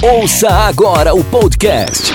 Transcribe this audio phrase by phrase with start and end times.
[0.00, 2.12] Ouça agora o podcast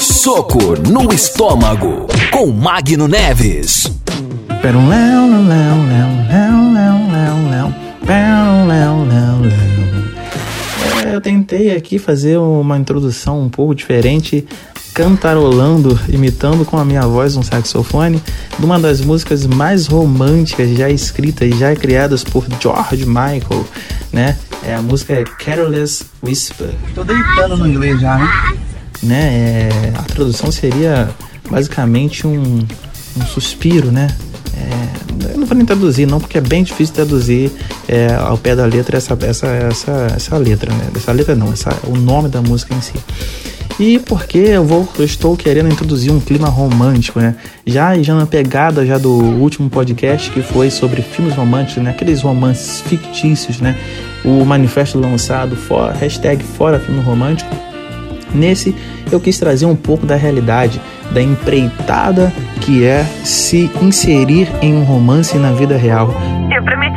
[0.00, 3.84] Soco no Estômago com Magno Neves.
[11.12, 14.44] Eu tentei aqui fazer uma introdução um pouco diferente,
[14.92, 18.22] cantarolando, imitando com a minha voz um saxofone,
[18.58, 23.66] de uma das músicas mais românticas já escritas e já criadas por George Michael,
[24.12, 24.36] né?
[24.64, 26.70] É, a música é Careless Whisper.
[26.94, 28.58] Tô deitando no inglês já, né?
[29.02, 29.34] né?
[29.34, 31.10] É, a tradução seria
[31.50, 32.64] basicamente um,
[33.16, 34.08] um suspiro, né?
[34.54, 37.50] É, eu não vou nem traduzir, não, porque é bem difícil traduzir
[37.88, 40.88] é, ao pé da letra essa, essa, essa, essa letra, né?
[40.94, 42.94] Essa letra não, essa, o nome da música em si.
[43.78, 47.34] E porque eu vou, eu estou querendo introduzir um clima romântico, né?
[47.66, 51.90] Já já na pegada já do último podcast que foi sobre filmes românticos, né?
[51.90, 53.76] Aqueles romances fictícios, né?
[54.24, 57.50] O manifesto lançado fora, hashtag fora filme romântico.
[58.34, 58.74] Nesse
[59.10, 64.84] eu quis trazer um pouco da realidade, da empreitada que é se inserir em um
[64.84, 66.14] romance na vida real.
[66.54, 66.91] Eu prometi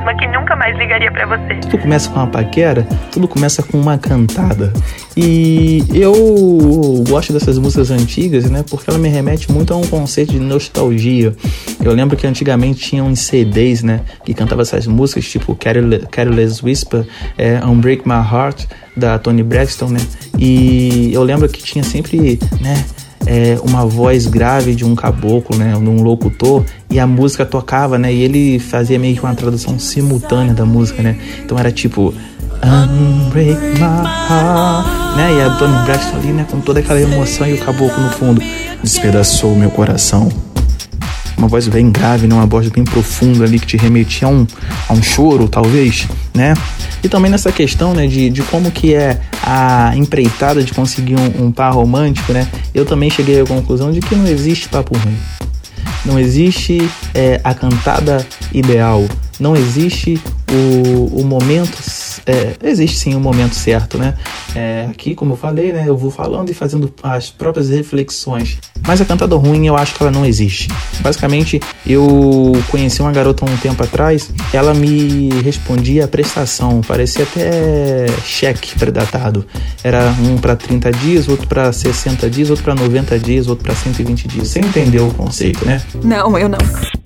[0.00, 1.54] mesma que nunca mais ligaria para você.
[1.68, 4.72] Tudo começa com uma paquera, tudo começa com uma cantada.
[5.16, 8.64] E eu gosto dessas músicas antigas, né?
[8.68, 11.34] Porque ela me remete muito a um conceito de nostalgia.
[11.82, 14.00] Eu lembro que antigamente tinha uns CDs, né?
[14.24, 17.06] Que cantava essas músicas, tipo Careless Whisper,
[17.36, 20.00] é, Unbreak My Heart, da Tony Braxton, né?
[20.38, 22.84] E eu lembro que tinha sempre, né?
[23.30, 27.96] É, uma voz grave de um caboclo, né, de um locutor, e a música tocava,
[27.96, 32.12] né, e ele fazia meio que uma tradução simultânea da música, né, então era tipo
[32.60, 33.84] Unbreak my
[34.28, 38.02] heart, né, e a Donnie Braxton ali, né, com toda aquela emoção e o caboclo
[38.02, 38.42] no fundo
[38.82, 40.28] despedaçou meu coração.
[41.40, 44.46] Uma voz bem grave, né, uma voz bem profunda ali que te remetia a um,
[44.90, 46.52] a um choro, talvez, né?
[47.02, 51.46] E também nessa questão, né, de, de como que é a empreitada de conseguir um,
[51.46, 52.46] um par romântico, né?
[52.74, 55.16] Eu também cheguei à conclusão de que não existe papo ruim.
[56.04, 59.02] Não existe é, a cantada ideal.
[59.38, 60.20] Não existe
[60.52, 61.78] o, o momento
[62.26, 64.14] é, existe sim um momento certo, né?
[64.54, 65.84] É, aqui, como eu falei, né?
[65.86, 68.58] Eu vou falando e fazendo as próprias reflexões.
[68.86, 70.68] Mas a cantada ruim, eu acho que ela não existe.
[71.00, 78.06] Basicamente, eu conheci uma garota um tempo atrás, ela me respondia a prestação, parecia até
[78.24, 79.46] cheque predatado.
[79.82, 83.74] Era um para 30 dias, outro para 60 dias, outro para 90 dias, outro para
[83.74, 84.48] 120 dias.
[84.48, 85.82] Você entendeu o conceito, né?
[86.02, 86.58] Não, eu não.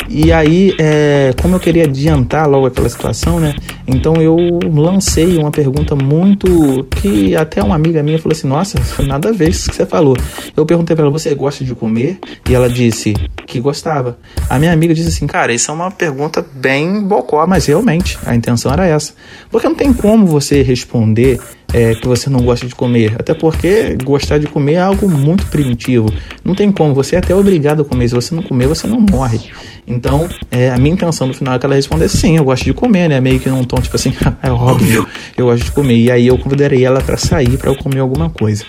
[0.08, 3.54] E aí, é, como eu queria adiantar logo aquela situação, né?
[3.86, 4.36] Então eu
[4.72, 9.50] lancei uma pergunta muito que até uma amiga minha falou assim: Nossa, nada a ver
[9.50, 10.16] isso que você falou.
[10.56, 12.18] Eu perguntei para ela: Você gosta de comer?
[12.48, 13.14] E ela disse
[13.46, 14.18] que gostava.
[14.48, 18.34] A minha amiga disse assim: Cara, isso é uma pergunta bem bocó, mas realmente a
[18.34, 19.14] intenção era essa.
[19.50, 21.40] Porque não tem como você responder
[21.74, 23.16] é, que você não gosta de comer.
[23.18, 26.08] Até porque gostar de comer é algo muito primitivo.
[26.44, 28.08] Não tem como, você é até obrigado a comer.
[28.08, 29.40] Se você não comer, você não morre.
[29.86, 32.72] Então, é, a minha intenção no final é que ela respondesse sim, eu gosto de
[32.72, 33.20] comer, né?
[33.20, 35.06] Meio que num tom tipo assim, é óbvio,
[35.36, 35.96] eu gosto de comer.
[35.96, 38.64] E aí eu convidarei ela para sair para eu comer alguma coisa.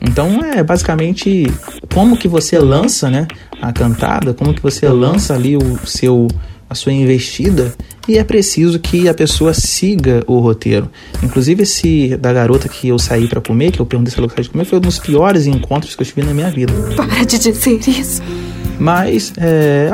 [0.00, 1.46] Então é basicamente
[1.92, 3.26] como que você lança, né,
[3.60, 6.26] a cantada, como que você lança ali o seu
[6.68, 7.74] a sua investida
[8.06, 10.88] e é preciso que a pessoa siga o roteiro.
[11.20, 14.44] Inclusive esse da garota que eu saí para comer, que eu perguntei se ela gostava
[14.44, 16.72] de comer, foi um dos piores encontros que eu tive na minha vida.
[16.94, 18.22] Para de dizer isso.
[18.80, 19.90] Mas é,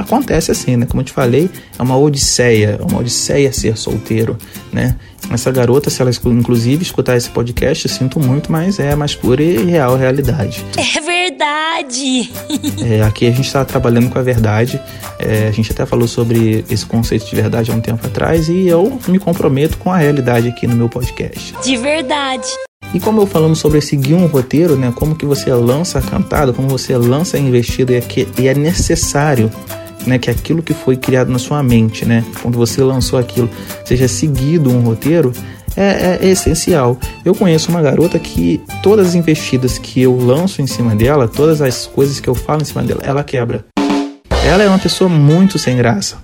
[0.00, 0.86] acontece assim, né?
[0.86, 4.38] Como eu te falei, é uma odisseia, é uma odisseia ser solteiro,
[4.72, 4.96] né?
[5.30, 9.14] Essa garota, se ela inclusive escutar esse podcast, eu sinto muito, mas é a mais
[9.14, 10.64] pura e real realidade.
[10.76, 12.32] É verdade!
[12.82, 14.80] é, aqui a gente está trabalhando com a verdade.
[15.18, 18.66] É, a gente até falou sobre esse conceito de verdade há um tempo atrás e
[18.66, 21.54] eu me comprometo com a realidade aqui no meu podcast.
[21.62, 22.69] De verdade!
[22.92, 24.92] E como eu falamos sobre seguir um roteiro, né?
[24.94, 28.54] Como que você lança a cantada, como você lança a investida e é, e é
[28.54, 29.50] necessário
[30.06, 33.50] né, que aquilo que foi criado na sua mente, né, quando você lançou aquilo,
[33.84, 35.32] seja seguido um roteiro,
[35.76, 36.98] é, é, essencial.
[37.24, 41.62] Eu conheço uma garota que todas as investidas que eu lanço em cima dela, todas
[41.62, 43.64] as coisas que eu falo em cima dela, ela quebra.
[44.44, 46.16] Ela é uma pessoa muito sem graça.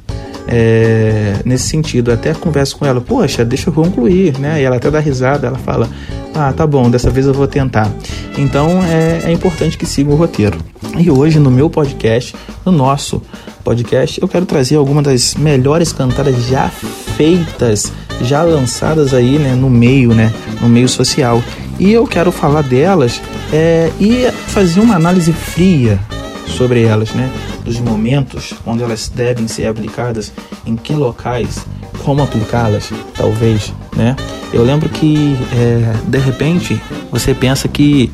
[0.49, 4.61] É, nesse sentido, até converso com ela, poxa, deixa eu concluir, né?
[4.61, 5.89] E ela até dá risada, ela fala,
[6.39, 7.91] ah, tá bom, dessa vez eu vou tentar.
[8.37, 10.59] Então é, é importante que siga o roteiro.
[10.99, 12.35] E hoje no meu podcast,
[12.65, 13.23] no nosso
[13.65, 17.91] podcast, eu quero trazer algumas das melhores cantadas já feitas,
[18.21, 21.43] já lançadas aí, né, no meio, né, no meio social.
[21.79, 23.21] E eu quero falar delas
[23.53, 25.99] é, e fazer uma análise fria
[26.47, 27.31] sobre elas, né,
[27.65, 30.33] dos momentos onde elas devem ser aplicadas,
[30.67, 31.67] em que locais,
[32.05, 34.15] como aplicá-las, talvez, né?
[34.53, 38.13] Eu lembro que é, de repente você pensa que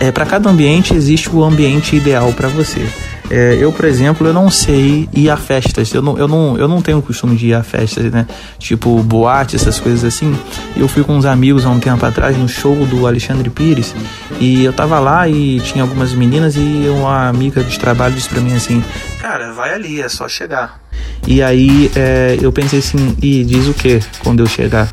[0.00, 2.84] é, para cada ambiente existe o ambiente ideal para você.
[3.30, 5.92] É, eu, por exemplo, eu não sei ir a festas.
[5.92, 8.26] Eu não, eu, não, eu não tenho o costume de ir a festas, né?
[8.58, 10.36] Tipo, boate, essas coisas assim.
[10.76, 13.94] Eu fui com uns amigos há um tempo atrás no show do Alexandre Pires.
[14.40, 18.40] E eu tava lá e tinha algumas meninas e uma amiga de trabalho disse pra
[18.40, 18.82] mim assim:
[19.20, 20.80] Cara, vai ali, é só chegar.
[21.26, 24.88] E aí é, eu pensei assim: e diz o que quando eu chegar?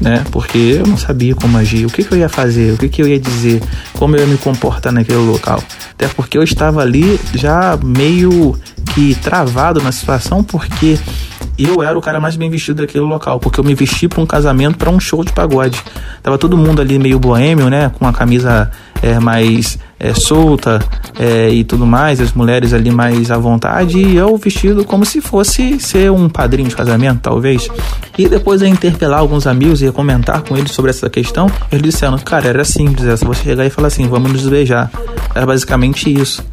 [0.00, 0.24] Né?
[0.30, 3.02] Porque eu não sabia como agir, o que, que eu ia fazer, o que, que
[3.02, 3.62] eu ia dizer,
[3.94, 5.62] como eu ia me comportar naquele local.
[5.92, 8.58] Até porque eu estava ali já meio
[8.94, 10.98] que travado na situação, porque
[11.58, 14.26] eu era o cara mais bem vestido daquele local, porque eu me vesti para um
[14.26, 15.82] casamento, para um show de pagode.
[16.22, 17.90] Tava todo mundo ali meio boêmio, né?
[17.98, 18.70] Com a camisa
[19.02, 20.80] é, mais é, solta
[21.18, 25.20] é, e tudo mais, as mulheres ali mais à vontade, e eu vestido como se
[25.20, 27.68] fosse ser um padrinho de casamento, talvez.
[28.18, 32.18] E depois de interpelar alguns amigos e comentar com eles sobre essa questão, eles disseram,
[32.18, 34.90] cara, era simples, era só você chegar e falar assim, vamos nos beijar.
[35.34, 36.44] Era basicamente isso.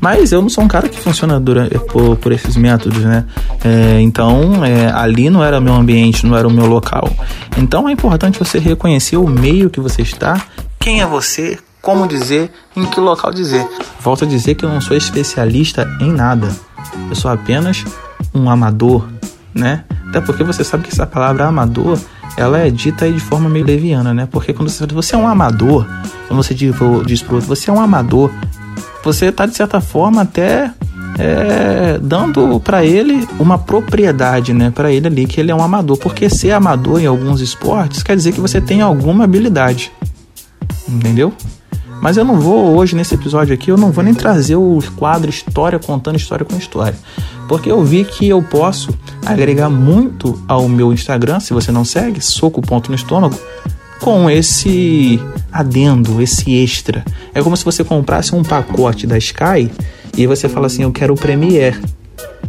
[0.00, 3.24] Mas eu não sou um cara que funciona durante, por, por esses métodos, né?
[3.64, 7.08] É, então, é, ali não era meu ambiente, não era o meu local.
[7.56, 10.44] Então é importante você reconhecer o meio que você está,
[10.82, 13.68] quem é você, como dizer, em que local dizer.
[14.00, 16.48] Volto a dizer que eu não sou especialista em nada.
[17.10, 17.84] Eu sou apenas
[18.32, 19.06] um amador,
[19.52, 19.84] né?
[20.08, 21.98] Até porque você sabe que essa palavra amador,
[22.36, 24.28] ela é dita aí de forma meio leviana, né?
[24.30, 25.86] Porque quando você, você é um amador,
[26.28, 26.74] quando você diz,
[27.04, 28.30] diz pro outro, você é um amador,
[29.02, 30.70] você está de certa forma até
[31.18, 34.70] é, dando para ele uma propriedade, né?
[34.70, 38.14] Para ele ali que ele é um amador, porque ser amador em alguns esportes quer
[38.14, 39.90] dizer que você tem alguma habilidade,
[40.88, 41.32] entendeu?
[42.02, 45.30] Mas eu não vou hoje nesse episódio aqui, eu não vou nem trazer o quadro
[45.30, 46.98] história contando história com história,
[47.46, 48.92] porque eu vi que eu posso
[49.24, 53.38] agregar muito ao meu Instagram, se você não segue, soco ponto no estômago,
[54.00, 55.20] com esse
[55.52, 57.04] adendo, esse extra.
[57.32, 59.70] É como se você comprasse um pacote da Sky
[60.16, 61.80] e você fala assim, eu quero o Premiere.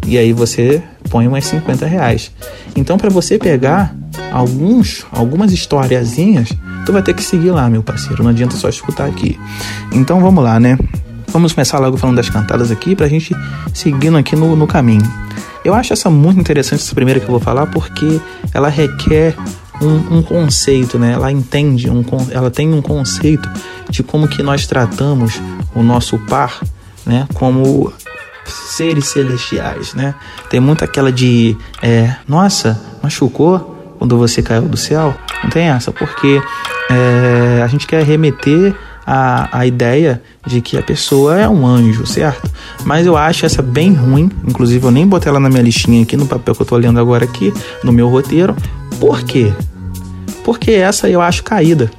[0.07, 2.31] E aí você põe umas 50 reais.
[2.75, 3.95] Então para você pegar
[4.31, 6.49] alguns, algumas historiazinhas,
[6.85, 8.23] tu vai ter que seguir lá, meu parceiro.
[8.23, 9.39] Não adianta só escutar aqui.
[9.91, 10.77] Então vamos lá, né?
[11.27, 13.35] Vamos começar logo falando das cantadas aqui pra gente
[13.73, 15.11] seguindo aqui no, no caminho.
[15.65, 18.19] Eu acho essa muito interessante, essa primeira que eu vou falar, porque
[18.53, 19.35] ela requer
[19.81, 21.13] um, um, conceito, né?
[21.13, 23.49] Ela entende, um, ela tem um conceito
[23.89, 25.41] de como que nós tratamos
[25.73, 26.61] o nosso par,
[27.05, 27.27] né?
[27.33, 27.91] Como
[28.45, 30.13] seres celestiais, né?
[30.49, 35.15] Tem muito aquela de, é, nossa, machucou quando você caiu do céu.
[35.43, 36.41] Não tem essa, porque
[36.93, 38.75] é, a gente quer remeter
[39.05, 42.49] a, a ideia de que a pessoa é um anjo, certo?
[42.85, 46.15] Mas eu acho essa bem ruim, inclusive eu nem botei ela na minha listinha aqui
[46.15, 47.53] no papel que eu tô lendo agora aqui,
[47.83, 48.55] no meu roteiro.
[48.99, 49.51] Por quê?
[50.43, 51.91] Porque essa eu acho caída.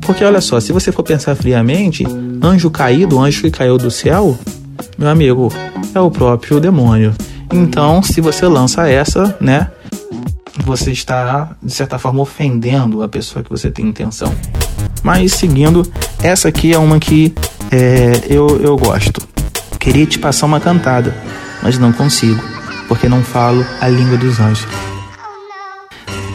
[0.00, 2.04] Porque olha só, se você for pensar friamente,
[2.42, 4.38] anjo caído, anjo que caiu do céu,
[4.98, 5.52] meu amigo,
[5.94, 7.14] é o próprio demônio.
[7.52, 9.70] Então, se você lança essa, né,
[10.58, 14.32] você está de certa forma ofendendo a pessoa que você tem intenção.
[15.02, 15.90] Mas seguindo,
[16.22, 17.34] essa aqui é uma que
[17.70, 19.26] é, eu, eu gosto.
[19.78, 21.16] Queria te passar uma cantada,
[21.62, 22.42] mas não consigo,
[22.88, 24.66] porque não falo a língua dos anjos.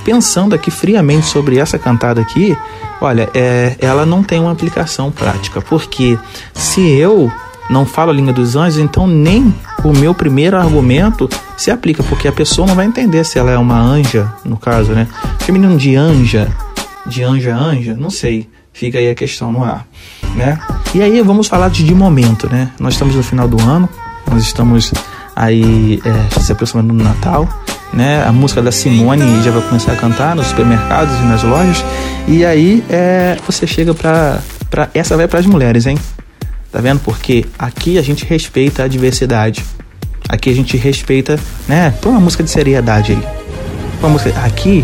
[0.03, 2.55] Pensando aqui friamente sobre essa cantada aqui,
[3.01, 6.17] olha, é, ela não tem uma aplicação prática, porque
[6.53, 7.31] se eu
[7.69, 9.53] não falo a língua dos anjos, então nem
[9.83, 13.57] o meu primeiro argumento se aplica, porque a pessoa não vai entender se ela é
[13.57, 15.07] uma anja, no caso, né?
[15.39, 16.47] Feminino de anja,
[17.05, 18.49] de anja anja, não sei.
[18.73, 19.87] Fica aí a questão no ar,
[20.35, 20.59] né?
[20.93, 22.71] E aí vamos falar de, de momento, né?
[22.77, 23.87] Nós estamos no final do ano,
[24.29, 24.91] nós estamos
[25.35, 27.47] aí é, se aproximando do Natal,
[27.93, 28.23] né?
[28.25, 31.83] A música da Simone já vai começar a cantar nos supermercados e nas lojas.
[32.27, 35.97] E aí é, você chega pra, pra essa vai para as mulheres, hein?
[36.69, 36.99] Tá vendo?
[36.99, 39.63] Porque aqui a gente respeita a diversidade.
[40.27, 41.93] Aqui a gente respeita, né?
[42.01, 43.23] Põe uma música de seriedade aí.
[43.99, 44.37] Uma música.
[44.41, 44.83] Aqui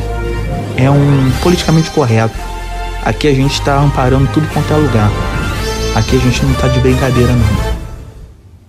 [0.77, 2.37] é um politicamente correto.
[3.03, 5.11] Aqui a gente está amparando tudo quanto é lugar.
[5.95, 7.71] Aqui a gente não tá de brincadeira não.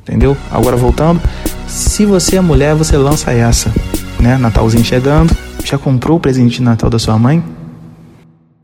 [0.03, 0.37] Entendeu?
[0.51, 1.21] Agora voltando,
[1.69, 3.73] se você é mulher, você lança essa,
[4.19, 4.37] né?
[4.37, 7.45] Natalzinho chegando, já comprou o presente de Natal da sua mãe?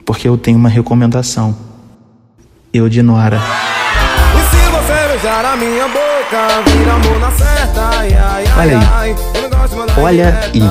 [0.05, 1.55] Porque eu tenho uma recomendação.
[2.73, 3.41] Eu de Nora
[5.19, 6.18] beijar a minha boca,
[8.59, 9.17] Olha aí.
[9.97, 10.63] Olha aí.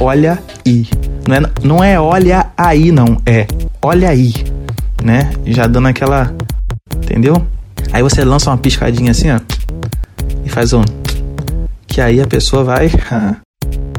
[0.00, 0.88] Olha aí.
[1.26, 3.20] Não é, não é olha aí, não.
[3.26, 3.46] É
[3.82, 4.32] olha aí.
[5.02, 5.30] Né?
[5.44, 6.34] Já dando aquela.
[6.96, 7.46] Entendeu?
[7.92, 9.40] Aí você lança uma piscadinha assim, ó.
[10.44, 10.82] E faz um.
[11.86, 12.90] Que aí a pessoa vai.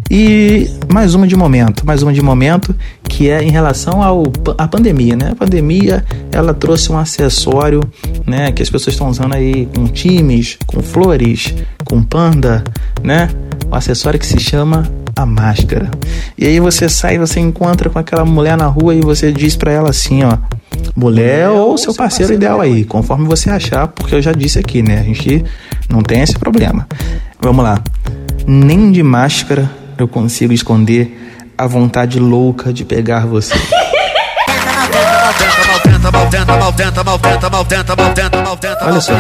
[0.10, 2.74] E mais uma de momento, mais uma de momento,
[3.04, 4.24] que é em relação ao,
[4.58, 5.30] à pandemia, né?
[5.32, 7.82] A pandemia, ela trouxe um acessório,
[8.26, 8.52] né?
[8.52, 12.64] Que as pessoas estão usando aí com times, com flores, com panda,
[13.04, 13.30] né?
[13.70, 15.92] Um acessório que se chama a máscara.
[16.38, 19.72] E aí você sai, você encontra com aquela mulher na rua e você diz para
[19.72, 20.38] ela assim, ó,
[20.96, 25.00] mulher ou seu parceiro ideal aí, conforme você achar, porque eu já disse aqui, né?
[25.00, 25.44] A gente
[25.90, 26.88] não tem esse problema.
[27.42, 27.82] Vamos lá.
[28.46, 33.54] Nem de máscara eu consigo esconder a vontade louca de pegar você.
[38.82, 39.14] Olha só,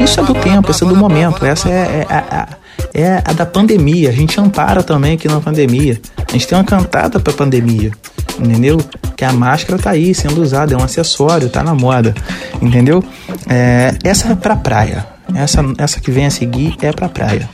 [0.00, 3.44] isso é do tempo, isso é do momento, essa é, é, é, é a da
[3.44, 4.10] pandemia.
[4.10, 6.00] A gente ampara também aqui na pandemia.
[6.28, 7.92] A gente tem uma cantada pra pandemia,
[8.38, 8.80] entendeu?
[9.16, 12.14] Que a máscara tá aí sendo usada, é um acessório, tá na moda,
[12.60, 13.04] entendeu?
[13.48, 15.06] É, essa é pra praia.
[15.34, 17.48] Essa, essa que vem a seguir é pra praia,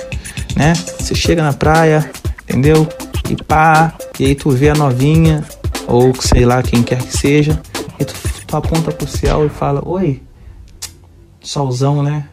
[0.57, 0.75] né?
[0.75, 2.11] Você chega na praia,
[2.51, 2.87] entendeu?
[3.29, 5.45] E pá, e aí tu vê a novinha,
[5.87, 7.61] ou sei lá quem quer que seja,
[7.99, 8.15] e tu,
[8.47, 10.21] tu aponta pro céu e fala: Oi,
[11.41, 12.27] solzão, né?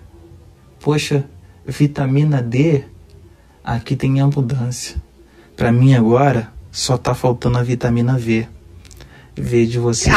[0.80, 1.24] Poxa,
[1.66, 2.84] vitamina D
[3.64, 4.96] aqui tem abundância.
[5.56, 8.48] Pra mim agora só tá faltando a vitamina V.
[9.36, 10.10] V de você.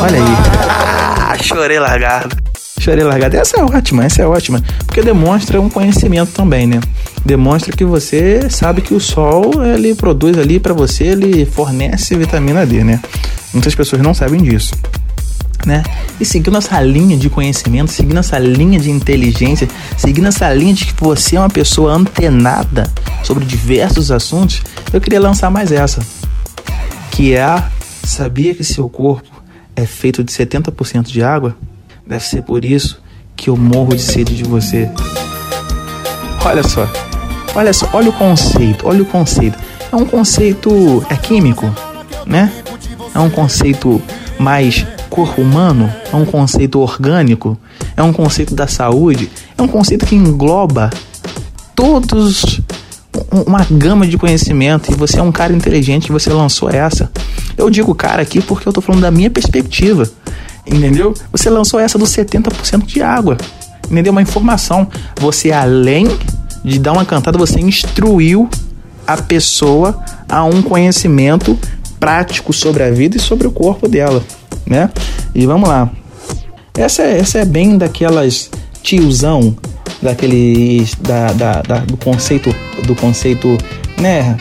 [0.00, 0.36] Olha aí.
[1.30, 2.36] Ah, chorei largado.
[3.36, 4.62] Essa é ótima, essa é ótima.
[4.86, 6.80] Porque demonstra um conhecimento também, né?
[7.24, 12.64] Demonstra que você sabe que o sol, ele produz ali para você, ele fornece vitamina
[12.64, 13.00] D, né?
[13.52, 14.74] Muitas pessoas não sabem disso.
[15.64, 15.82] Né?
[16.20, 20.86] E seguindo essa linha de conhecimento, seguindo essa linha de inteligência, seguindo essa linha de
[20.86, 22.88] que você é uma pessoa antenada
[23.24, 24.62] sobre diversos assuntos,
[24.92, 26.00] eu queria lançar mais essa,
[27.10, 27.68] que é a
[28.04, 29.28] sabia que seu corpo
[29.74, 31.56] é feito de 70% de água?
[32.06, 33.00] Deve ser por isso
[33.36, 34.88] que eu morro de sede de você.
[36.44, 36.88] Olha só,
[37.54, 39.58] olha só, olha o conceito, olha o conceito.
[39.90, 41.68] É um conceito é químico,
[42.24, 42.52] né?
[43.12, 44.00] É um conceito
[44.38, 47.58] mais corpo humano, é um conceito orgânico,
[47.96, 50.90] é um conceito da saúde, é um conceito que engloba
[51.74, 52.60] todos
[53.46, 57.10] uma gama de conhecimento e você é um cara inteligente você lançou essa.
[57.56, 60.08] Eu digo cara aqui porque eu tô falando da minha perspectiva.
[60.66, 61.14] Entendeu?
[61.30, 63.36] Você lançou essa dos 70% de água.
[63.90, 64.12] Entendeu?
[64.12, 64.88] Uma informação.
[65.20, 66.08] Você, além
[66.64, 68.48] de dar uma cantada, você instruiu
[69.06, 71.56] a pessoa a um conhecimento
[72.00, 74.22] prático sobre a vida e sobre o corpo dela,
[74.66, 74.90] né?
[75.34, 75.88] E vamos lá.
[76.76, 78.50] Essa, é, essa é bem daquelas
[78.82, 79.56] tiozão,
[80.02, 82.54] daquele da, da, da, do conceito
[82.84, 83.56] do conceito,
[84.00, 84.36] né?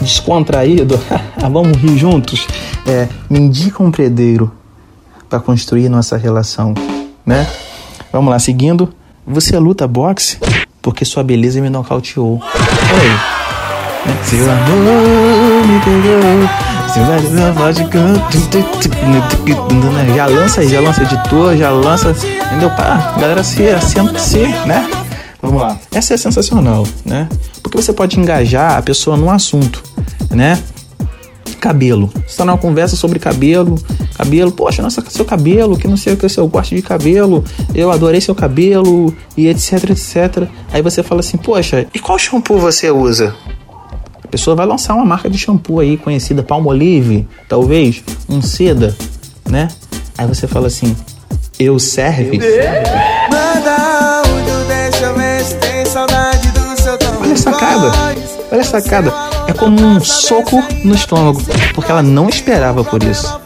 [0.00, 1.00] Descontraído.
[1.50, 2.46] vamos rir juntos.
[2.86, 4.52] É, me indica um predeiro
[5.34, 6.74] para construir nossa relação,
[7.26, 7.44] né?
[8.12, 8.94] Vamos lá, seguindo.
[9.26, 10.38] Você luta boxe
[10.80, 12.38] porque sua beleza me nocauteou.
[12.38, 14.18] Né?
[14.22, 16.48] Seu amor me pegou.
[20.14, 22.10] Já lança aí, já lança editor, já lança.
[22.10, 22.70] Entendeu?
[22.70, 24.88] Pá, galera se assenta se, né?
[25.42, 25.76] Vamos lá.
[25.90, 27.28] Essa é sensacional, né?
[27.60, 29.82] Porque você pode engajar a pessoa num assunto,
[30.30, 30.62] né?
[31.64, 32.12] Cabelo.
[32.26, 33.82] Está numa conversa sobre cabelo,
[34.18, 37.42] cabelo, poxa, nossa, seu cabelo, que não sei o que, eu gosto de cabelo,
[37.74, 40.46] eu adorei seu cabelo e etc, etc.
[40.70, 43.34] Aí você fala assim, poxa, e qual shampoo você usa?
[44.22, 48.94] A pessoa vai lançar uma marca de shampoo aí conhecida, Palmolive, talvez, um seda,
[49.48, 49.68] né?
[50.18, 50.94] Aí você fala assim,
[51.58, 52.40] eu serve?
[57.34, 57.92] A sacada,
[58.50, 59.12] olha a sacada
[59.48, 61.40] é como um soco no estômago,
[61.74, 63.40] porque ela não esperava por isso.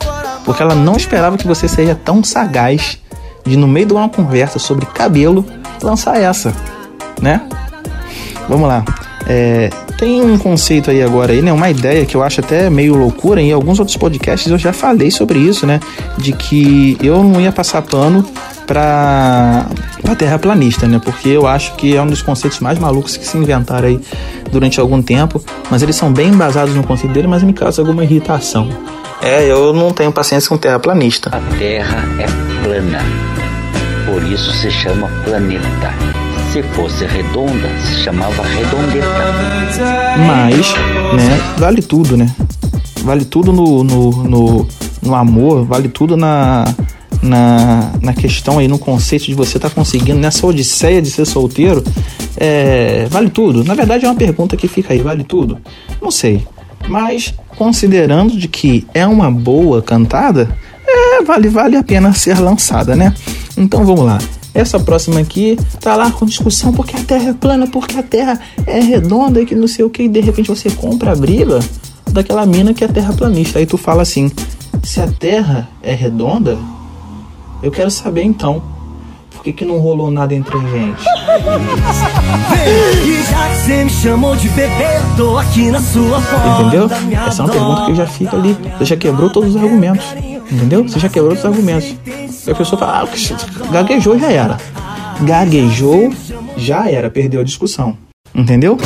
[0.44, 2.98] Porque ela não esperava que você seja tão sagaz
[3.44, 5.44] de, no meio de uma conversa sobre cabelo,
[5.82, 6.54] lançar essa,
[7.20, 7.42] né?
[8.48, 8.84] Vamos lá.
[9.26, 9.68] É,
[9.98, 11.52] tem um conceito aí agora aí, né?
[11.52, 13.42] Uma ideia que eu acho até meio loucura.
[13.42, 15.80] Em alguns outros podcasts eu já falei sobre isso, né?
[16.16, 18.24] De que eu não ia passar pano
[18.68, 19.66] para
[20.02, 21.00] para terraplanista, né?
[21.02, 24.00] Porque eu acho que é um dos conceitos mais malucos que se inventaram aí
[24.52, 28.04] durante algum tempo, mas eles são bem embasados no conceito dele, mas me causa alguma
[28.04, 28.68] irritação.
[29.20, 31.30] É, eu não tenho paciência com terraplanista.
[31.30, 32.26] A Terra é
[32.62, 33.00] plana,
[34.06, 35.92] por isso se chama planeta.
[36.52, 39.06] Se fosse redonda, se chamava redondeta.
[40.26, 40.74] Mas,
[41.14, 42.32] né, vale tudo, né?
[43.02, 44.68] Vale tudo no, no, no,
[45.02, 46.64] no amor, vale tudo na,
[47.22, 51.26] na, na questão aí, no conceito de você estar tá conseguindo nessa odisseia de ser
[51.26, 51.82] solteiro,
[52.36, 53.64] é, vale tudo?
[53.64, 55.58] Na verdade é uma pergunta que fica aí, vale tudo?
[56.00, 56.46] Não sei.
[56.88, 60.48] Mas considerando de que é uma boa cantada,
[60.86, 63.12] é, vale, vale a pena ser lançada, né?
[63.56, 64.18] Então vamos lá.
[64.54, 68.40] Essa próxima aqui tá lá com discussão porque a Terra é plana, porque a Terra
[68.66, 71.58] é redonda e que não sei o que, e de repente você compra a briga
[72.10, 73.58] daquela mina que é terraplanista.
[73.58, 74.30] Aí tu fala assim:
[74.82, 76.58] se a Terra é redonda,
[77.62, 78.62] eu quero saber então.
[79.30, 81.02] Por que, que não rolou nada entre a gente?
[83.06, 86.62] E já que você me chamou de bebê, eu tô aqui na sua porta.
[86.62, 86.90] Entendeu?
[87.26, 88.56] Essa é uma pergunta que já fica ali.
[88.78, 90.06] Você já quebrou todos os argumentos.
[90.50, 90.82] Entendeu?
[90.82, 91.94] Você já quebrou todos os argumentos.
[92.06, 94.56] Aí a pessoa fala, ah, gaguejou já era.
[95.20, 96.12] Gaguejou,
[96.56, 97.96] já era, perdeu a discussão.
[98.34, 98.78] Entendeu?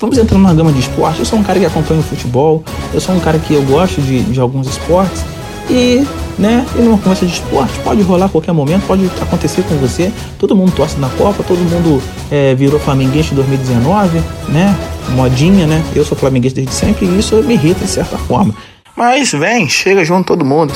[0.00, 1.20] Vamos entrar numa gama de esportes.
[1.20, 4.00] Eu sou um cara que acompanha o futebol, eu sou um cara que eu gosto
[4.00, 5.24] de, de alguns esportes.
[5.70, 6.04] E,
[6.38, 10.12] né, e numa conversa de esporte pode rolar a qualquer momento, pode acontecer com você.
[10.38, 14.76] Todo mundo torce na Copa, todo mundo é, virou flamenguista em 2019, né?
[15.10, 15.82] Modinha, né?
[15.94, 18.54] Eu sou flamenguista desde sempre e isso me irrita de certa forma.
[18.96, 20.72] Mas vem, chega junto todo mundo.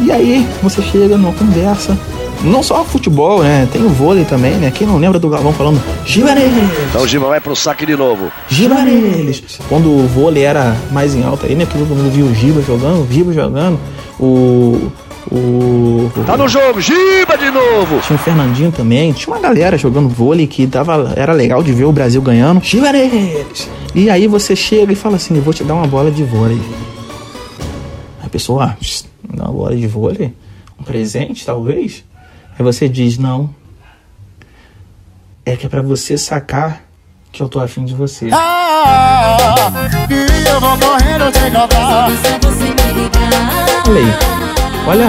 [0.00, 1.96] E aí você chega numa conversa.
[2.44, 3.68] Não só futebol, né?
[3.70, 4.70] Tem o vôlei também, né?
[4.70, 6.70] Quem não lembra do Galvão falando Giba neles!
[6.88, 8.32] Então o Giba vai pro saque de novo.
[8.48, 9.60] Giba neles!
[9.68, 11.66] Quando o vôlei era mais em alta aí, né?
[11.66, 13.78] Que todo mundo viu o Giba jogando, o Giba jogando.
[14.18, 14.90] O.
[15.30, 16.10] O.
[16.26, 18.00] Tá no jogo, Giba de novo!
[18.00, 21.84] Tinha o Fernandinho também, tinha uma galera jogando vôlei que dava, era legal de ver
[21.84, 22.60] o Brasil ganhando.
[22.62, 23.70] Giba neles!
[23.94, 26.60] E aí você chega e fala assim: Eu vou te dar uma bola de vôlei.
[28.22, 28.76] A pessoa, ah,
[29.32, 30.34] dá uma bola de vôlei?
[30.78, 32.02] Um presente, talvez?
[32.58, 33.50] Aí você diz, não.
[35.44, 36.82] É que é pra você sacar
[37.32, 38.28] que eu tô afim de você.
[43.88, 44.32] Olha aí.
[44.86, 45.08] Olha,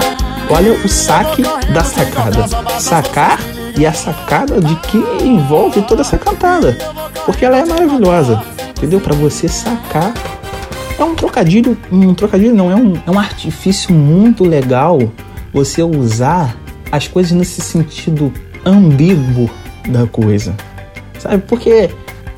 [0.50, 2.48] olha o saque da sacada.
[2.80, 3.40] Sacar
[3.78, 6.78] e a sacada de que envolve toda essa cantada.
[7.26, 8.42] Porque ela é maravilhosa.
[8.70, 9.02] Entendeu?
[9.02, 10.14] Pra você sacar.
[10.98, 11.78] É um trocadilho.
[11.92, 15.00] Um trocadilho não, é um, é um artifício muito legal
[15.54, 16.56] você usar
[16.94, 18.32] as coisas nesse sentido
[18.64, 19.50] ambíguo
[19.90, 20.56] da coisa.
[21.18, 21.40] Sabe?
[21.48, 21.90] Porque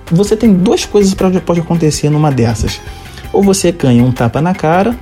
[0.10, 2.80] você tem duas coisas para pode acontecer numa dessas.
[3.34, 4.96] Ou você ganha um tapa na cara,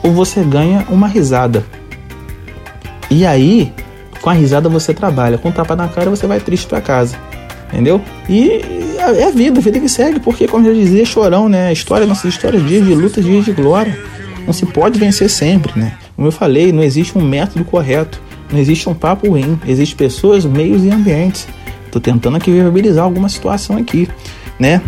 [0.00, 1.64] ou você ganha uma risada.
[3.10, 3.72] E aí,
[4.22, 7.16] com a risada você trabalha, com o tapa na cara você vai triste para casa.
[7.72, 8.00] Entendeu?
[8.28, 8.60] E
[8.96, 11.72] é a vida, a vida que segue, porque como eu dizia, chorão, né?
[11.72, 13.98] História, nossas histórias, dias de luta, dias de glória.
[14.46, 15.94] Não se pode vencer sempre, né?
[16.14, 18.22] Como eu falei, não existe um método correto.
[18.54, 21.48] Não existe um papo ruim, existem pessoas, meios e ambientes.
[21.90, 24.08] Tô tentando aqui viabilizar alguma situação aqui,
[24.60, 24.80] né?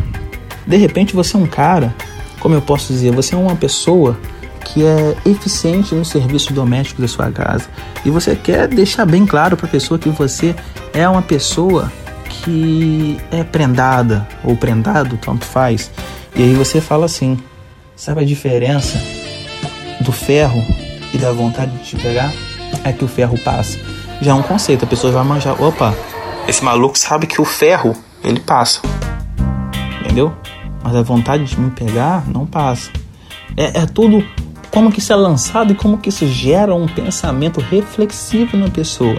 [0.65, 1.93] De repente você é um cara,
[2.39, 4.17] como eu posso dizer, você é uma pessoa
[4.65, 7.69] que é eficiente no serviço doméstico da sua casa
[8.05, 10.55] e você quer deixar bem claro para a pessoa que você
[10.95, 11.93] é uma pessoa
[12.29, 15.91] que é prendada ou prendado, tanto faz.
[16.37, 17.37] E aí você fala assim:
[17.97, 18.97] sabe a diferença
[20.03, 20.65] do ferro
[21.13, 22.33] e da vontade de te pegar?
[22.89, 23.79] É que o ferro passa.
[24.21, 25.95] Já é um conceito, a pessoa vai manjar, opa,
[26.49, 28.81] esse maluco sabe que o ferro, ele passa.
[30.01, 30.33] Entendeu?
[30.83, 32.91] Mas a vontade de me pegar não passa.
[33.57, 34.25] É, é tudo
[34.71, 39.19] como que isso é lançado e como que isso gera um pensamento reflexivo na pessoa.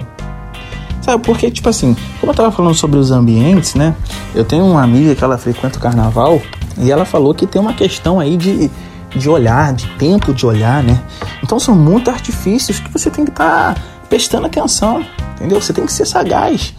[1.01, 3.95] Sabe, porque, tipo assim, como eu tava falando sobre os ambientes, né?
[4.35, 6.41] Eu tenho uma amiga que ela frequenta o carnaval
[6.77, 8.69] e ela falou que tem uma questão aí de
[9.15, 11.01] de olhar, de tempo de olhar, né?
[11.43, 15.61] Então são muitos artifícios que você tem que estar tá prestando atenção, entendeu?
[15.61, 16.73] Você tem que ser sagaz,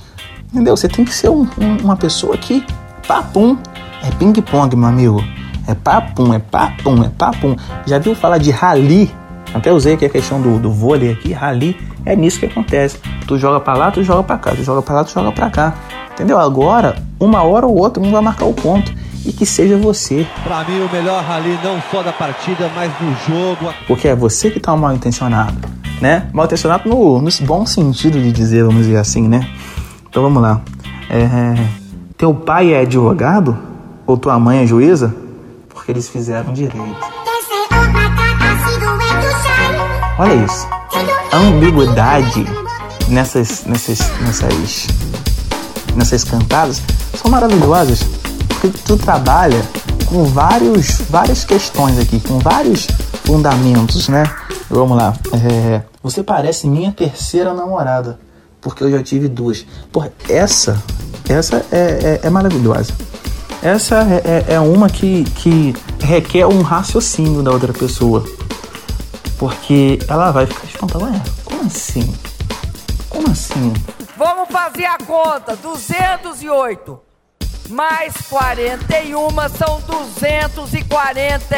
[0.53, 0.77] entendeu?
[0.77, 2.65] Você tem que ser um, um, uma pessoa que
[3.07, 3.57] papum,
[4.03, 5.25] é ping-pong, meu amigo.
[5.67, 7.57] É papum, é papum, é papum.
[7.87, 9.15] Já viu falar de rally?
[9.53, 11.77] Até usei aqui a questão do, do vôlei aqui, rally.
[12.05, 12.99] É nisso que acontece.
[13.27, 15.51] Tu joga para lá, tu joga para cá, tu joga para lá, tu joga para
[15.51, 15.75] cá.
[16.13, 16.39] Entendeu?
[16.39, 18.93] Agora, uma hora ou outra, um vai marcar o ponto
[19.29, 20.27] e que seja você.
[20.43, 23.75] Para mim, o melhor rally não só da partida, mas do jogo.
[23.87, 25.69] Porque é você que tá mal intencionado,
[26.01, 26.31] né?
[26.33, 29.47] Mal intencionado no, no bom sentido de dizer, vamos dizer assim, né?
[30.09, 30.63] Então vamos lá.
[31.11, 31.55] É,
[32.17, 33.57] teu pai é advogado?
[34.07, 35.15] Ou tua mãe é juíza?
[35.69, 36.97] Porque eles fizeram direito.
[40.19, 40.67] Olha isso.
[41.31, 42.47] A ambiguidade
[43.09, 44.87] nessas, nessas, nessas,
[45.95, 46.83] nessas cantadas
[47.15, 48.18] são maravilhosas
[48.61, 49.63] porque tu trabalha
[50.07, 52.87] com vários, várias questões aqui, com vários
[53.25, 54.25] fundamentos, né?
[54.69, 55.15] Vamos lá.
[55.33, 58.19] É, você parece minha terceira namorada,
[58.61, 59.65] porque eu já tive duas.
[59.93, 60.83] Porra, essa,
[61.29, 62.93] essa é, é, é maravilhosa.
[63.63, 68.25] Essa é, é, é uma que, que requer um raciocínio da outra pessoa.
[69.39, 71.05] Porque ela vai ficar espantada.
[71.05, 72.15] Ué, como assim?
[73.09, 73.73] Como assim?
[74.17, 75.57] Vamos fazer a conta.
[75.57, 77.08] 208
[77.69, 81.57] mais 41 são 240.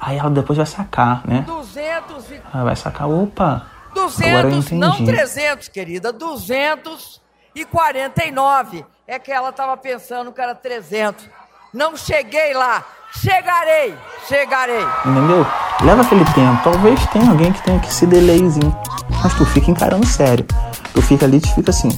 [0.00, 1.42] Aí ela depois vai sacar, né?
[1.46, 8.84] 200 Ela vai sacar, opa, 200, não 300, querida, 249.
[9.06, 11.28] É que ela estava pensando que era 300.
[11.72, 12.84] Não cheguei lá.
[13.12, 13.94] Chegarei,
[14.28, 14.84] chegarei.
[15.04, 15.44] Entendeu?
[15.80, 16.62] Leva aquele tempo.
[16.62, 18.76] Talvez tenha alguém que tenha que se delayzinho.
[19.22, 20.46] Mas tu fica encarando sério.
[20.92, 21.88] Tu fica ali e te fica assim.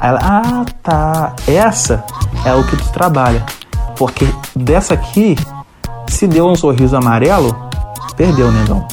[0.00, 1.32] Aí ela, ah, tá.
[1.46, 2.04] Essa
[2.44, 3.44] é o que tu trabalha.
[3.96, 5.36] Porque dessa aqui,
[6.06, 7.56] se deu um sorriso amarelo,
[8.16, 8.86] perdeu, negão.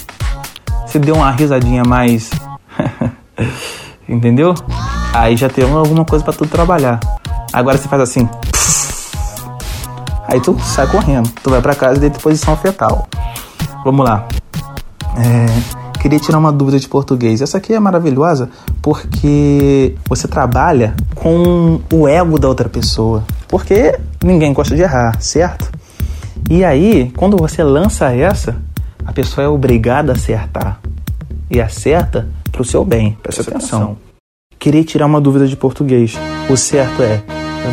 [0.85, 2.29] Se deu uma risadinha mais.
[4.07, 4.53] Entendeu?
[5.13, 6.99] Aí já tem alguma coisa para tu trabalhar.
[7.53, 8.29] Agora você faz assim.
[10.27, 11.29] Aí tu sai correndo.
[11.43, 13.07] Tu vai para casa e deita em posição fetal.
[13.83, 14.25] Vamos lá.
[15.17, 17.41] É, queria tirar uma dúvida de português.
[17.41, 18.49] Essa aqui é maravilhosa
[18.81, 23.23] porque você trabalha com o ego da outra pessoa.
[23.47, 25.71] Porque ninguém gosta de errar, certo?
[26.49, 28.55] E aí, quando você lança essa,
[29.05, 30.79] a pessoa é obrigada a acertar.
[31.49, 33.17] E acerta para o seu bem.
[33.21, 33.81] Presta atenção.
[33.81, 33.97] atenção.
[34.57, 36.15] Queria tirar uma dúvida de português.
[36.49, 37.21] O certo é: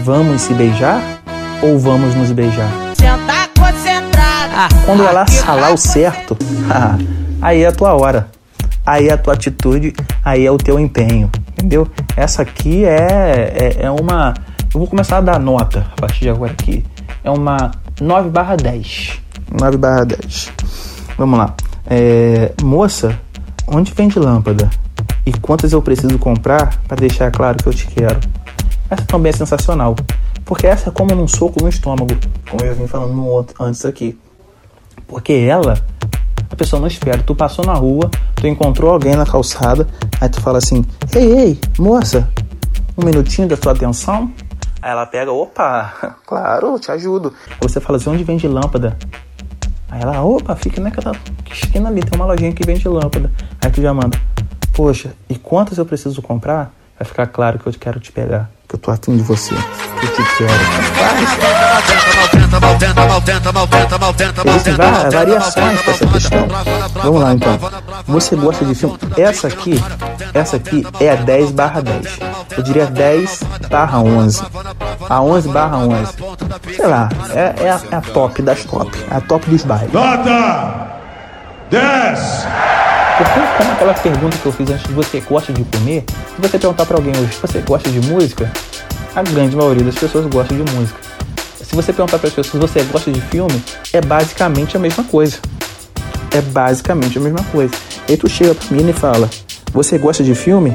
[0.05, 1.23] vamos se beijar
[1.63, 2.71] ou vamos nos beijar?
[2.95, 4.53] Sentar concentrado.
[4.55, 6.37] Ah, quando ela falar o certo,
[7.41, 8.29] aí é a tua hora.
[8.85, 9.93] Aí é a tua atitude,
[10.25, 11.31] aí é o teu empenho.
[11.53, 11.87] Entendeu?
[12.17, 14.35] Essa aqui é, é, é uma.
[14.73, 16.85] Eu vou começar a dar nota a partir de agora aqui.
[17.23, 17.71] É uma
[18.01, 19.21] 9 barra 10.
[19.61, 20.53] 9 barra 10.
[21.17, 21.55] Vamos lá.
[21.87, 23.19] É, moça,
[23.67, 24.71] onde vende lâmpada?
[25.27, 28.21] E quantas eu preciso comprar para deixar claro que eu te quero?
[28.89, 29.95] Essa também é sensacional.
[30.45, 32.17] Porque essa é como num soco no estômago,
[32.49, 34.19] como eu vim falando antes aqui.
[35.07, 35.79] Porque ela,
[36.51, 37.23] a pessoa não espera.
[37.23, 39.87] Tu passou na rua, tu encontrou alguém na calçada,
[40.21, 40.85] aí tu fala assim:
[41.15, 42.29] Ei, ei, moça,
[42.97, 44.33] um minutinho da tua atenção?
[44.81, 47.33] Aí ela pega, opa, claro, te ajudo.
[47.61, 48.97] Você fala assim: onde vende lâmpada?
[49.91, 51.13] Aí ela, opa, fica naquela
[51.51, 53.33] esquina ali, tem uma lojinha que vende lâmpada.
[53.65, 54.21] Aí tu já manda,
[54.73, 56.73] poxa, e quantas eu preciso comprar?
[56.99, 59.55] Vai ficar claro que eu quero te pegar que eu tô afim de você.
[59.55, 60.53] Que eu te quero.
[64.47, 64.75] Existem
[65.11, 66.49] variações para essa questão.
[67.03, 67.59] Vamos lá então.
[68.07, 68.99] Você gosta de filme?
[69.17, 69.83] Essa aqui,
[70.35, 72.19] essa aqui é a 10 barra 10.
[72.57, 74.43] Eu diria 10 barra 11.
[75.09, 76.13] A 11 barra 11.
[76.77, 78.91] Sei lá, é, é, a, é a top das top.
[79.11, 79.93] É a top dos bailes.
[79.93, 80.89] Nota
[81.71, 82.68] 10!
[83.19, 86.87] Porque como aquela pergunta que eu fiz antes você gosta de comer, se você perguntar
[86.87, 88.49] para alguém hoje, você gosta de música?
[89.13, 91.01] A grande maioria das pessoas gosta de música.
[91.61, 93.61] Se você perguntar para as pessoas você gosta de filme,
[93.93, 95.39] é basicamente a mesma coisa.
[96.31, 97.75] É basicamente a mesma coisa.
[98.09, 99.29] E tu chega pra mim e fala:
[99.73, 100.73] Você gosta de filme?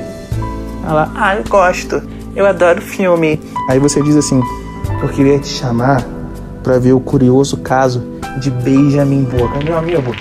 [0.85, 2.03] Ela, ah, eu gosto.
[2.35, 3.39] Eu adoro filme.
[3.69, 4.41] Aí você diz assim:
[5.01, 6.03] Eu queria te chamar
[6.61, 8.03] para ver o curioso caso
[8.41, 9.63] de Benjamin Boca.
[9.63, 10.13] Meu amigo,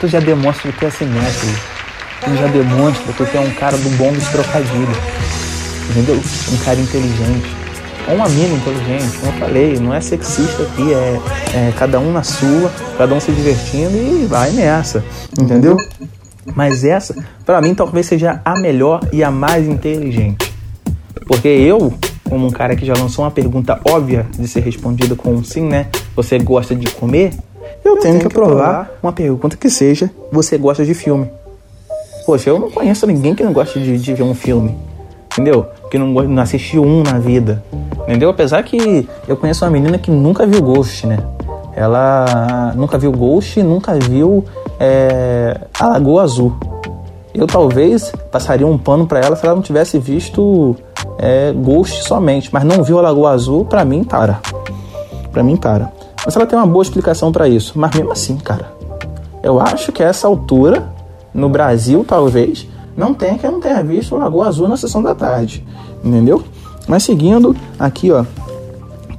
[0.00, 1.60] tu já demonstra que é simétrico.
[2.24, 4.98] Tu já demonstra que tu é um cara do bom dos trocadilhos.
[5.90, 6.20] Entendeu?
[6.52, 7.64] Um cara inteligente.
[8.08, 11.20] Ou uma mina inteligente, como eu falei, não é sexista aqui, é,
[11.54, 15.02] é cada um na sua, cada um se divertindo e vai nessa.
[15.38, 15.76] Entendeu?
[16.54, 17.14] Mas essa,
[17.46, 20.52] para mim, talvez seja a melhor e a mais inteligente.
[21.26, 21.94] Porque eu,
[22.28, 25.62] como um cara que já lançou uma pergunta óbvia de ser respondida com um sim,
[25.62, 25.86] né?
[26.14, 27.32] Você gosta de comer?
[27.84, 31.30] Eu tenho que aprovar uma pergunta que seja: você gosta de filme?
[32.26, 34.76] Poxa, eu não conheço ninguém que não gosta de, de ver um filme,
[35.32, 35.66] entendeu?
[35.90, 37.62] Que não, não assistiu um na vida,
[38.02, 38.30] entendeu?
[38.30, 41.18] Apesar que eu conheço uma menina que nunca viu Ghost, né?
[41.76, 44.44] Ela nunca viu Ghost, nunca viu
[44.80, 46.56] é, a Lagoa Azul.
[47.34, 50.76] Eu talvez passaria um pano para ela se ela não tivesse visto
[51.18, 54.40] é, Ghost somente, mas não viu a Lagoa Azul, para mim para.
[55.32, 55.92] Para mim para.
[56.24, 57.72] Mas ela tem uma boa explicação para isso.
[57.76, 58.72] Mas mesmo assim, cara,
[59.42, 60.88] eu acho que a essa altura,
[61.32, 65.66] no Brasil talvez, não tem que não tenha visto Lagoa Azul na sessão da tarde.
[66.02, 66.42] Entendeu?
[66.86, 68.24] Mas seguindo aqui, ó.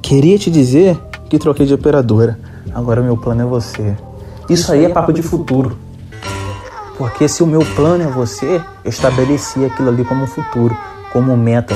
[0.02, 2.38] Queria te dizer que troquei de operadora.
[2.72, 3.96] Agora meu plano é você.
[4.48, 5.76] Isso aí é papo de futuro.
[6.96, 10.76] Porque se o meu plano é você, eu estabeleci aquilo ali como futuro,
[11.12, 11.74] como meta.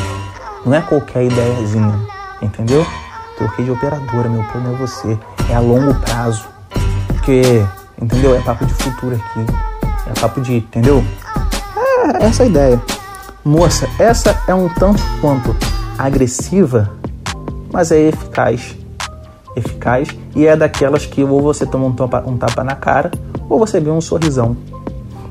[0.65, 1.99] Não é qualquer ideiazinha,
[2.41, 2.87] entendeu?
[3.41, 5.19] Troquei de operadora, meu plano é você.
[5.49, 6.45] É a longo prazo.
[7.09, 7.65] Porque,
[7.99, 8.37] entendeu?
[8.37, 9.47] É papo de futuro aqui.
[10.07, 11.03] É papo de, entendeu?
[12.21, 12.79] É essa a ideia.
[13.43, 15.57] Moça, essa é um tanto quanto
[15.97, 16.91] agressiva,
[17.73, 18.77] mas é eficaz.
[19.57, 23.11] Eficaz e é daquelas que ou você toma um tapa, um tapa na cara
[23.49, 24.55] ou você ganha um sorrisão.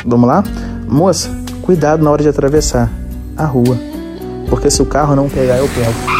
[0.03, 0.43] Vamos lá?
[0.87, 1.29] Moça,
[1.61, 2.89] cuidado na hora de atravessar
[3.37, 3.77] a rua.
[4.49, 6.18] Porque se o carro não pegar, eu pego.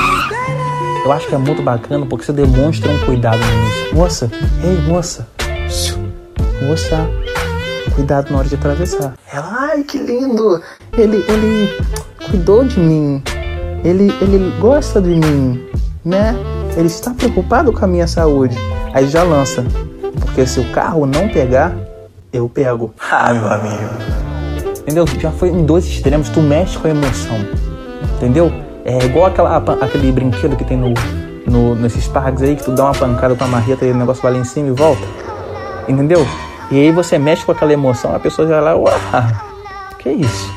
[1.05, 3.95] Eu acho que é muito bacana porque você demonstra um cuidado nisso.
[3.95, 4.29] Moça,
[4.63, 5.27] ei moça,
[6.61, 7.09] moça,
[7.95, 9.13] cuidado na hora de atravessar.
[9.31, 10.61] Ela, ai que lindo!
[10.97, 11.77] Ele, ele
[12.29, 13.23] cuidou de mim.
[13.83, 15.65] Ele, ele gosta de mim,
[16.03, 16.35] né?
[16.75, 18.57] Ele está preocupado com a minha saúde.
[18.93, 19.63] Aí já lança.
[20.19, 21.75] Porque se o carro não pegar,
[22.31, 22.93] eu pego.
[23.09, 23.89] Ah, meu amigo.
[24.81, 25.05] Entendeu?
[25.19, 27.37] Já foi em dois extremos, tu mexe com a emoção.
[28.17, 28.51] Entendeu?
[28.89, 30.91] É igual aquela, aquele brinquedo que tem no,
[31.45, 34.23] no, nesses parques aí, que tu dá uma pancada com a marreta e o negócio
[34.23, 35.03] vai lá em cima e volta.
[35.87, 36.27] Entendeu?
[36.71, 38.91] E aí você mexe com aquela emoção, a pessoa já lá, uau,
[39.99, 40.51] que isso?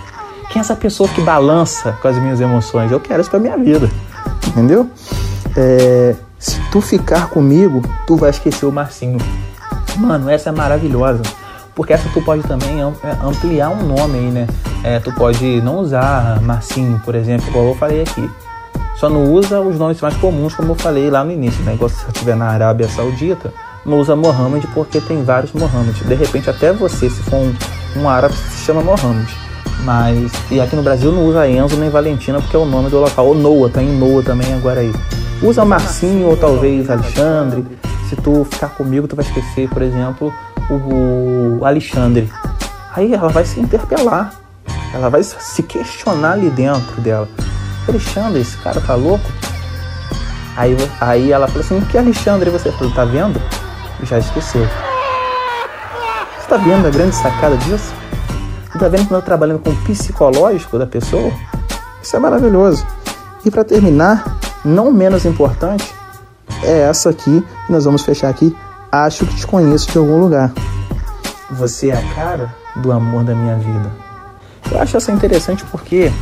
[0.48, 2.90] Quem é essa pessoa que balança com as minhas emoções?
[2.90, 3.90] Eu quero isso pra minha vida.
[4.48, 4.88] Entendeu?
[5.54, 9.18] É, se tu ficar comigo, tu vai esquecer o Marcinho.
[9.98, 11.22] Mano, essa é maravilhosa.
[11.74, 12.84] Porque essa tu pode também é,
[13.24, 14.46] ampliar um nome aí, né?
[14.84, 18.28] É, tu pode não usar Marcinho, por exemplo, igual eu falei aqui.
[18.96, 21.74] Só não usa os nomes mais comuns, como eu falei lá no início, né?
[21.74, 23.52] Igual se você estiver na Arábia Saudita,
[23.84, 26.04] não usa Mohammed porque tem vários Mohammed.
[26.04, 27.54] De repente, até você, se for um,
[27.96, 29.28] um árabe, se chama Mohammed.
[29.84, 33.00] Mas, e aqui no Brasil não usa Enzo nem Valentina porque é o nome do
[33.00, 33.26] local.
[33.26, 34.92] Ou tem tá Noah também agora aí.
[35.42, 37.66] Usa Marcinho ou talvez Alexandre.
[38.08, 40.32] Se tu ficar comigo, tu vai esquecer, por exemplo,
[40.70, 42.30] o, o Alexandre.
[42.94, 44.34] Aí ela vai se interpelar.
[44.94, 47.28] Ela vai se questionar ali dentro dela.
[47.88, 49.24] Alexandre, esse cara tá louco?
[50.56, 52.50] Aí, aí ela falou assim, que Alexandre?
[52.50, 53.40] você falou, tá vendo?
[54.02, 54.66] Já esqueceu.
[56.38, 57.94] Você tá vendo a grande sacada disso?
[58.70, 61.32] Você tá vendo que eu trabalhando com o psicológico da pessoa?
[62.02, 62.86] Isso é maravilhoso.
[63.44, 65.94] E para terminar, não menos importante,
[66.62, 68.54] é essa aqui que nós vamos fechar aqui.
[68.94, 70.52] Acho que te conheço de algum lugar.
[71.52, 73.90] Você é a cara do amor da minha vida.
[74.70, 76.12] Eu acho essa interessante porque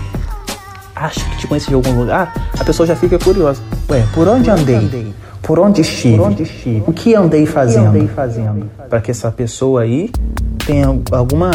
[0.95, 3.61] acho que te conheço de algum lugar, a pessoa já fica curiosa.
[3.91, 5.13] Ué, por onde andei?
[5.43, 6.17] Por onde estive?
[6.17, 6.85] Por onde estive?
[6.87, 8.07] O que andei fazendo?
[8.07, 8.71] fazendo?
[8.89, 10.09] Para que essa pessoa aí
[10.65, 11.51] tenha alguma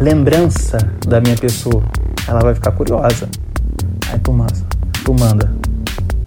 [0.00, 1.84] lembrança da minha pessoa.
[2.26, 3.28] Ela vai ficar curiosa.
[4.10, 4.54] Aí tu manda,
[5.04, 5.52] tu manda.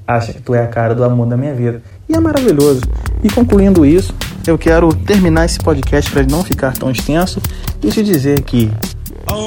[0.07, 1.81] Acha que tu é a cara do amor da minha vida.
[2.07, 2.83] E é maravilhoso.
[3.23, 4.13] E concluindo isso,
[4.47, 7.39] eu quero terminar esse podcast para não ficar tão extenso
[7.83, 8.71] e te dizer que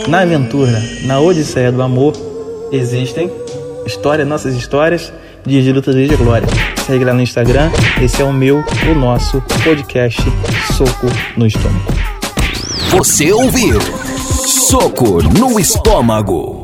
[0.08, 2.14] na aventura, na odisseia do amor,
[2.70, 3.30] existem
[3.84, 5.12] histórias, nossas histórias,
[5.44, 6.46] dias de luta, dias de glória.
[6.86, 10.22] Segue lá no Instagram, esse é o meu, o nosso podcast
[10.76, 11.06] Soco
[11.36, 11.92] no Estômago.
[12.90, 13.80] Você ouviu
[14.46, 16.63] Soco no Estômago.